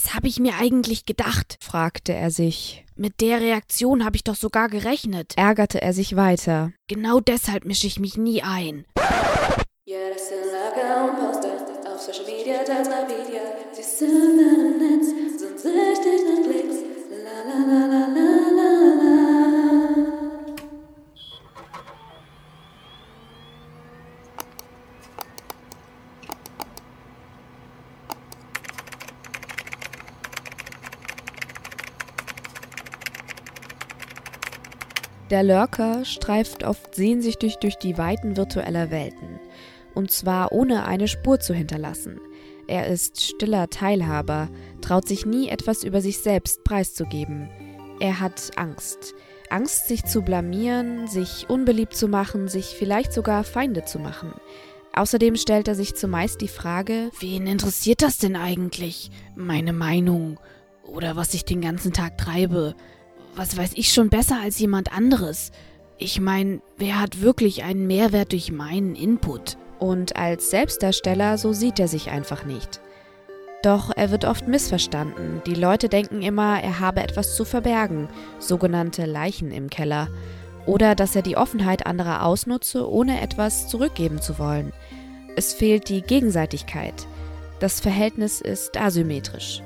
[0.00, 1.58] Was habe ich mir eigentlich gedacht?
[1.60, 2.84] fragte er sich.
[2.94, 5.32] Mit der Reaktion habe ich doch sogar gerechnet.
[5.36, 6.70] Ärgerte er sich weiter.
[6.86, 8.84] Genau deshalb mische ich mich nie ein.
[9.86, 11.50] Ja, das sind Lager und Poster
[11.92, 13.40] auf Social Media, Wikipedia.
[13.72, 14.87] Sie sind
[35.30, 39.38] Der Lurker streift oft sehnsüchtig durch die Weiten virtueller Welten.
[39.94, 42.18] Und zwar ohne eine Spur zu hinterlassen.
[42.66, 44.48] Er ist stiller Teilhaber,
[44.80, 47.48] traut sich nie etwas über sich selbst preiszugeben.
[48.00, 49.14] Er hat Angst.
[49.50, 54.32] Angst, sich zu blamieren, sich unbeliebt zu machen, sich vielleicht sogar Feinde zu machen.
[54.94, 59.10] Außerdem stellt er sich zumeist die Frage, Wen interessiert das denn eigentlich?
[59.36, 60.40] Meine Meinung?
[60.84, 62.74] Oder was ich den ganzen Tag treibe?
[63.38, 65.52] Was weiß ich schon besser als jemand anderes?
[65.96, 69.56] Ich meine, wer hat wirklich einen Mehrwert durch meinen Input?
[69.78, 72.80] und als Selbstdarsteller so sieht er sich einfach nicht.
[73.62, 75.42] Doch er wird oft missverstanden.
[75.46, 80.08] Die Leute denken immer, er habe etwas zu verbergen, sogenannte Leichen im Keller,
[80.66, 84.72] oder dass er die Offenheit anderer ausnutze, ohne etwas zurückgeben zu wollen.
[85.34, 87.06] Es fehlt die Gegenseitigkeit.
[87.58, 89.62] Das Verhältnis ist asymmetrisch.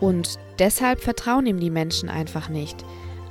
[0.00, 2.84] Und deshalb vertrauen ihm die Menschen einfach nicht.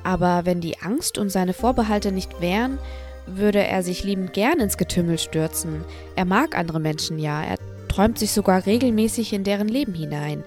[0.04, 2.78] Aber wenn die Angst und seine Vorbehalte nicht wären,
[3.26, 5.86] würde er sich liebend gern ins Getümmel stürzen.
[6.16, 10.44] Er mag andere Menschen ja, er träumt sich sogar regelmäßig in deren Leben hinein.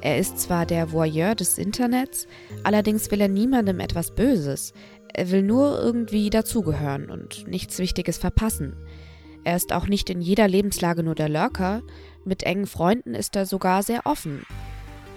[0.00, 2.26] Er ist zwar der Voyeur des Internets,
[2.62, 4.74] allerdings will er niemandem etwas Böses.
[5.12, 8.76] Er will nur irgendwie dazugehören und nichts Wichtiges verpassen.
[9.44, 11.82] Er ist auch nicht in jeder Lebenslage nur der Lurker,
[12.24, 14.44] mit engen Freunden ist er sogar sehr offen.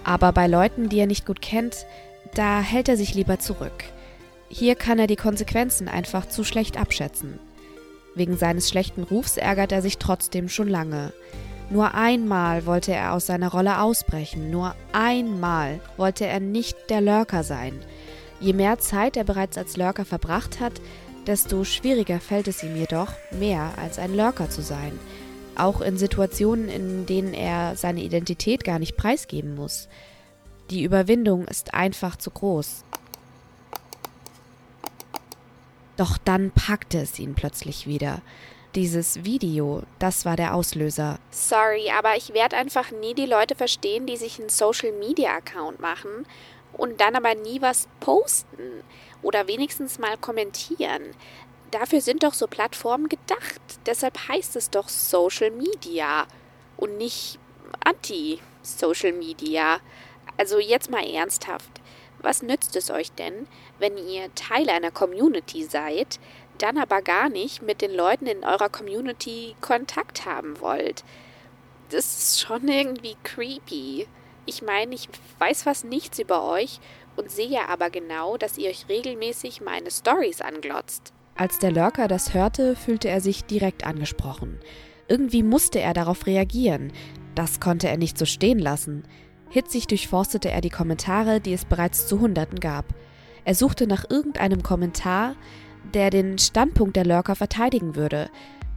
[0.04, 1.86] Aber bei Leuten, die er nicht gut kennt,
[2.34, 3.84] da hält er sich lieber zurück.
[4.50, 7.40] Hier kann er die Konsequenzen einfach zu schlecht abschätzen.
[8.16, 11.14] Wegen seines schlechten Rufs ärgert er sich trotzdem schon lange.
[11.70, 17.44] Nur einmal wollte er aus seiner Rolle ausbrechen, nur einmal wollte er nicht der Lurker
[17.44, 17.80] sein.
[18.40, 20.74] Je mehr Zeit er bereits als Lurker verbracht hat,
[21.26, 24.98] desto schwieriger fällt es ihm jedoch, mehr als ein Lurker zu sein.
[25.56, 29.90] Auch in Situationen, in denen er seine Identität gar nicht preisgeben muss.
[30.70, 32.84] Die Überwindung ist einfach zu groß.
[35.96, 38.22] Doch dann packte es ihn plötzlich wieder.
[38.76, 41.20] Dieses Video, das war der Auslöser.
[41.32, 45.80] Sorry, aber ich werde einfach nie die Leute verstehen, die sich einen Social Media Account
[45.80, 46.28] machen
[46.74, 48.84] und dann aber nie was posten
[49.22, 51.02] oder wenigstens mal kommentieren.
[51.72, 53.62] Dafür sind doch so Plattformen gedacht.
[53.86, 56.28] Deshalb heißt es doch Social Media
[56.76, 57.40] und nicht
[57.84, 59.80] Anti-Social Media.
[60.38, 61.70] Also jetzt mal ernsthaft.
[62.20, 63.48] Was nützt es euch denn,
[63.80, 66.20] wenn ihr Teil einer Community seid,
[66.58, 71.04] dann aber gar nicht mit den Leuten in eurer Community Kontakt haben wollt?
[71.90, 74.08] Das ist schon irgendwie creepy.
[74.46, 75.10] Ich meine, ich
[75.40, 76.80] weiß fast nichts über euch
[77.16, 81.14] und sehe aber genau, dass ihr euch regelmäßig meine Stories anglotzt.
[81.36, 84.60] Als der Lurker das hörte, fühlte er sich direkt angesprochen.
[85.08, 86.92] Irgendwie musste er darauf reagieren.
[87.36, 89.04] Das konnte er nicht so stehen lassen.
[89.50, 92.86] Hitzig durchforstete er die Kommentare, die es bereits zu Hunderten gab.
[93.46, 95.36] Er suchte nach irgendeinem Kommentar,
[95.94, 98.30] der den Standpunkt der Lurker verteidigen würde.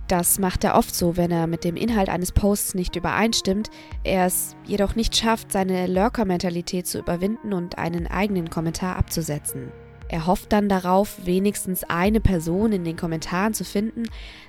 [0.06, 3.70] Das macht er oft so, wenn er mit dem Inhalt eines Posts nicht übereinstimmt,
[4.02, 9.70] er es jedoch nicht schafft, seine Lurker-Mentalität zu überwinden und einen eigenen Kommentar abzusetzen.
[10.08, 14.02] Er hofft dann darauf, wenigstens eine Person in den Kommentaren zu finden,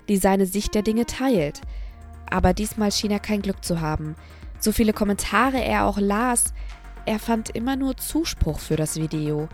[0.10, 1.62] die seine Sicht der Dinge teilt.
[2.28, 4.16] Aber diesmal schien er kein Glück zu haben.
[4.62, 6.54] So viele Kommentare er auch las,
[7.06, 9.50] er fand immer nur Zuspruch für das Video.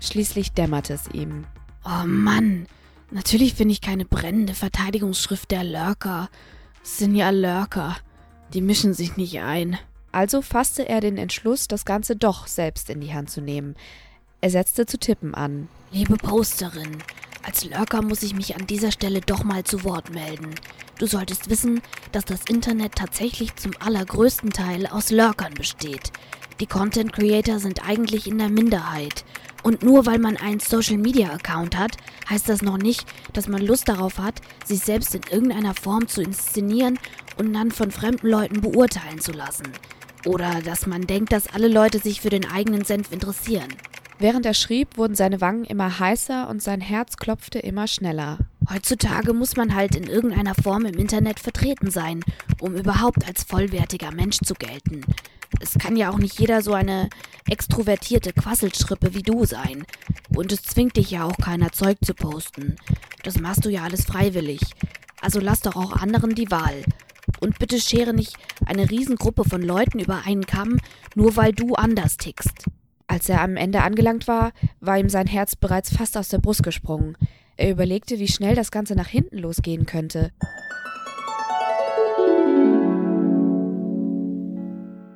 [0.00, 1.46] Schließlich dämmerte es ihm.
[1.84, 2.66] Oh Mann,
[3.12, 6.28] natürlich finde ich keine brennende Verteidigungsschrift der Lurker.
[6.82, 7.96] Es sind ja Lurker.
[8.52, 9.78] Die mischen sich nicht ein.
[10.10, 13.76] Also fasste er den Entschluss, das Ganze doch selbst in die Hand zu nehmen.
[14.40, 15.68] Er setzte zu tippen an.
[15.92, 16.98] Liebe Posterin,
[17.44, 20.54] als Lurker muss ich mich an dieser Stelle doch mal zu Wort melden.
[21.00, 21.80] Du solltest wissen,
[22.12, 26.12] dass das Internet tatsächlich zum allergrößten Teil aus Lurkern besteht.
[26.60, 29.24] Die Content Creator sind eigentlich in der Minderheit.
[29.62, 31.96] Und nur weil man einen Social Media Account hat,
[32.28, 36.20] heißt das noch nicht, dass man Lust darauf hat, sich selbst in irgendeiner Form zu
[36.20, 36.98] inszenieren
[37.38, 39.72] und dann von fremden Leuten beurteilen zu lassen.
[40.26, 43.68] Oder dass man denkt, dass alle Leute sich für den eigenen Senf interessieren.
[44.18, 48.36] Während er schrieb, wurden seine Wangen immer heißer und sein Herz klopfte immer schneller.
[48.72, 52.20] Heutzutage muss man halt in irgendeiner Form im Internet vertreten sein,
[52.60, 55.04] um überhaupt als vollwertiger Mensch zu gelten.
[55.60, 57.10] Es kann ja auch nicht jeder so eine
[57.48, 59.84] extrovertierte Quasselschrippe wie du sein.
[60.36, 62.76] Und es zwingt dich ja auch keiner Zeug zu posten.
[63.24, 64.60] Das machst du ja alles freiwillig.
[65.20, 66.84] Also lass doch auch anderen die Wahl.
[67.40, 68.36] Und bitte schere nicht
[68.66, 70.78] eine Riesengruppe von Leuten über einen Kamm,
[71.16, 72.66] nur weil du anders tickst.
[73.08, 76.62] Als er am Ende angelangt war, war ihm sein Herz bereits fast aus der Brust
[76.62, 77.16] gesprungen.
[77.60, 80.30] Er überlegte, wie schnell das Ganze nach hinten losgehen könnte.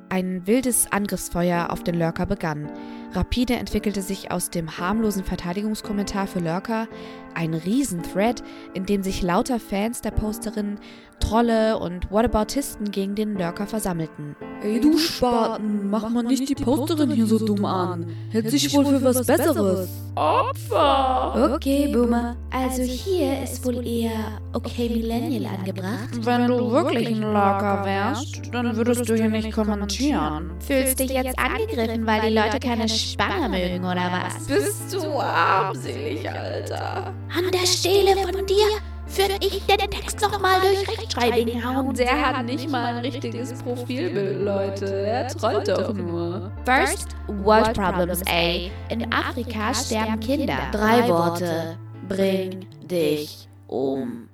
[0.09, 2.69] Ein wildes Angriffsfeuer auf den Lurker begann.
[3.13, 6.87] Rapide entwickelte sich aus dem harmlosen Verteidigungskommentar für Lurker
[7.35, 8.43] ein Riesenthread,
[8.73, 10.79] in dem sich lauter Fans der Posterin,
[11.19, 14.35] Trolle und Whataboutisten gegen den Lurker versammelten.
[14.61, 18.07] Ey du Spaten, mach mal nicht die Posterin hier so dumm an.
[18.31, 19.89] Hält sich wohl für was Besseres.
[20.15, 21.53] Opfer!
[21.55, 22.37] Okay, Boomer.
[22.51, 26.09] Also hier ist wohl eher okay Millennial angebracht.
[26.21, 30.51] Wenn du wirklich ein Lurker wärst, dann würdest du hier nicht kommentieren.
[30.65, 34.45] Fühlst dich jetzt angegriffen, weil die Leute keine Spanner mögen oder was?
[34.47, 37.13] Bist du armselig, Alter.
[37.35, 38.65] An der Stelle von dir
[39.07, 41.93] würde ich den Text nochmal durch Rechtschreibung hauen.
[41.93, 44.85] Der hat nicht mal ein richtiges Profilbild, Leute.
[44.85, 46.51] Der trollt doch nur.
[46.65, 48.69] First World Problems A.
[48.89, 50.57] In Afrika sterben Kinder.
[50.71, 51.77] Drei Worte.
[52.07, 54.29] Bring dich um.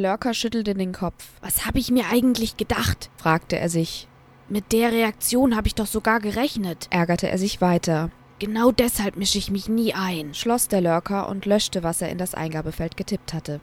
[0.00, 1.28] Lurker schüttelte den Kopf.
[1.40, 3.10] Was habe ich mir eigentlich gedacht?
[3.16, 4.08] fragte er sich.
[4.48, 6.88] Mit der Reaktion habe ich doch sogar gerechnet.
[6.90, 8.10] Ärgerte er sich weiter.
[8.40, 10.34] Genau deshalb mische ich mich nie ein.
[10.34, 13.60] Schloss der Lurker und löschte, was er in das Eingabefeld getippt hatte.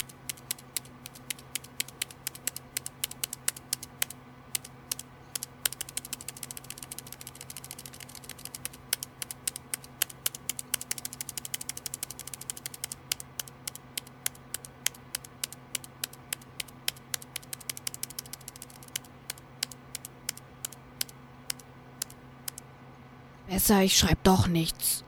[23.58, 25.04] Besser, ich schreib doch nichts.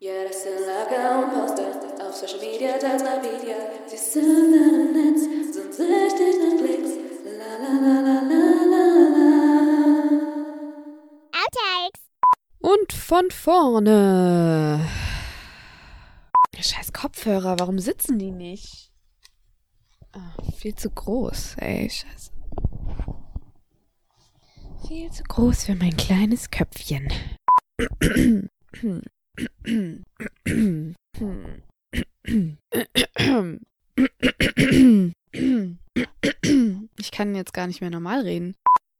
[0.00, 1.68] Ja, das sind Lager und Poster
[2.00, 3.56] auf Social Media, Wikipedia.
[3.86, 6.92] Sie sind im Netz, sind süchtig nach Klicks.
[7.26, 8.40] La la la la la
[8.72, 8.84] la
[9.18, 9.30] la.
[12.60, 14.88] Und von vorne.
[16.58, 18.90] Scheiß Kopfhörer, warum sitzen die nicht?
[20.12, 22.41] Ah, viel zu groß, ey, scheiße.
[24.86, 27.08] Viel zu groß für mein kleines Köpfchen.
[36.98, 38.54] Ich kann jetzt gar nicht mehr normal reden.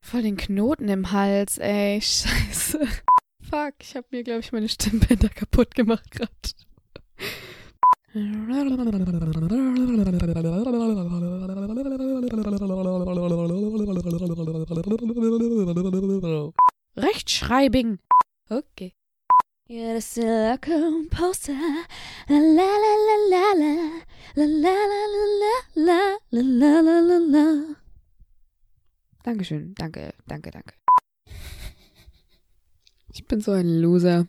[0.05, 2.01] Voll den Knoten im Hals, ey.
[2.01, 2.81] Scheiße.
[3.49, 6.31] Fuck, ich habe mir, glaube ich, meine Stimmbänder kaputt gemacht gerade.
[17.43, 17.99] Rechtschreibing.
[18.51, 18.95] Okay.
[19.67, 20.01] You're
[21.11, 21.53] poster.
[22.29, 24.03] La la la la la la.
[24.37, 27.77] La la la la la la la la la la.
[29.25, 29.75] Dankeschön.
[29.75, 30.75] Danke, danke, danke.
[33.13, 34.27] Ich bin so ein Loser.